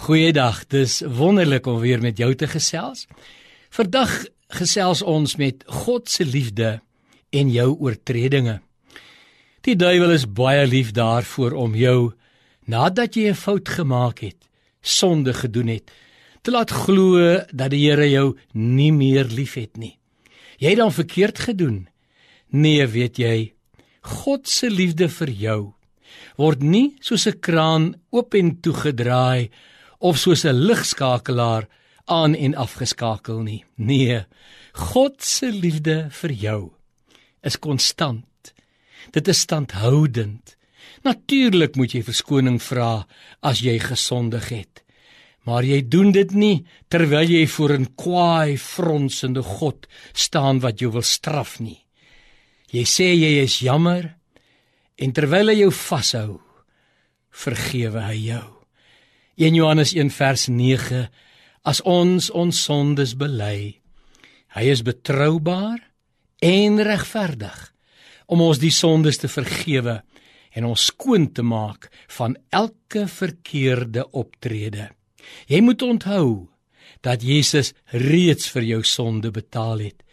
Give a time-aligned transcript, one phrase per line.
[0.00, 0.62] Goeiedag.
[0.72, 3.04] Dis wonderlik om weer met jou te gesels.
[3.68, 4.10] Vandag
[4.56, 6.78] gesels ons met God se liefde
[7.36, 8.62] en jou oortredinge.
[9.60, 12.12] Die duiwel is baie lief daarvoor om jou
[12.64, 14.48] nadat jy 'n fout gemaak het,
[14.80, 15.90] sonde gedoen het,
[16.42, 19.98] te laat glo dat die Here jou nie meer liefhet nie.
[20.58, 21.88] Jy het dan verkeerd gedoen.
[22.48, 23.52] Nee, weet jy,
[24.00, 25.74] God se liefde vir jou
[26.36, 29.50] word nie soos 'n kraan oop en toegedraai
[30.00, 31.68] of soos 'n ligskakelaar
[32.04, 33.64] aan en afgeskakel nie.
[33.76, 34.24] Nee,
[34.72, 36.72] God se liefde vir jou
[37.42, 38.52] is konstant.
[39.12, 40.56] Dit is standhoudend.
[41.02, 43.06] Natuurlik moet jy verskoning vra
[43.42, 44.82] as jy gesondig het.
[45.48, 50.92] Maar jy doen dit nie terwyl jy voor 'n kwaai fronsende God staan wat jou
[50.92, 51.86] wil straf nie.
[52.70, 54.16] Jy sê jy is jammer
[54.96, 56.40] en terwyl hy jou vashou,
[57.30, 58.59] vergewe hy jou.
[59.40, 61.06] 1 Johannes 1 vers 9
[61.64, 63.80] As ons ons sondes bely,
[64.52, 65.78] hy is betroubaar
[66.44, 67.60] en regverdig
[68.28, 69.94] om ons die sondes te vergewe
[70.52, 74.90] en ons skoon te maak van elke verkeerde optrede.
[75.48, 76.50] Jy moet onthou
[77.00, 80.04] dat Jesus reeds vir jou sonde betaal het.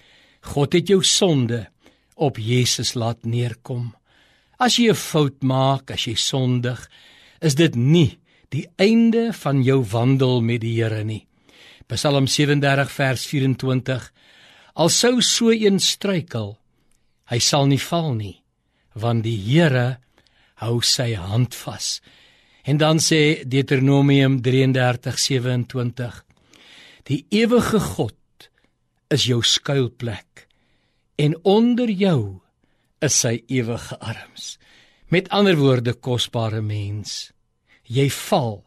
[0.55, 1.65] God het jou sonde
[2.15, 3.91] op Jesus laat neerkom.
[4.55, 6.79] As jy 'n fout maak, as jy sondig,
[7.41, 8.15] is dit nie
[8.53, 11.25] die einde van jou wandel met die Here nie.
[11.87, 14.11] Psalm 37 vers 24
[14.77, 16.51] Al sou so een struikel,
[17.31, 18.43] hy sal nie val nie,
[18.93, 19.97] want die Here
[20.61, 21.97] hou sy hand vas.
[22.67, 26.21] En dan sê Deuteronomium 33:27
[27.07, 28.49] Die ewige God
[29.09, 30.47] is jou skuilplek
[31.15, 32.41] en onder jou
[33.01, 34.57] is sy ewige arms.
[35.07, 37.31] Met ander woorde kosbare mens
[37.87, 38.63] jy val,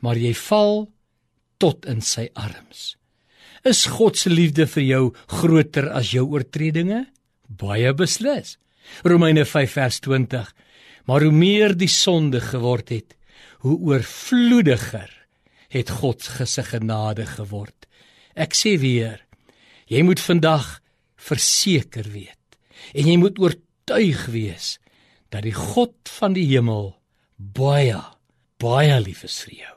[0.00, 0.86] maar jy val
[1.62, 2.94] tot in sy arms.
[3.66, 5.02] Is God se liefde vir jou
[5.40, 7.06] groter as jou oortredinge?
[7.48, 8.56] Baie beslis.
[9.02, 10.52] Romeine 5 vers 20.
[11.06, 13.16] Maar hoe meer die sonde geword het,
[13.66, 15.10] hoe oorvloediger
[15.72, 17.86] het God se genade geword.
[18.34, 19.22] Ek sê weer,
[19.90, 20.78] jy moet vandag
[21.16, 22.34] verseker weet
[22.94, 24.76] en jy moet oortuig wees
[25.32, 26.92] dat die God van die hemel
[27.36, 27.98] baie
[28.58, 29.75] baie lief is vir jou.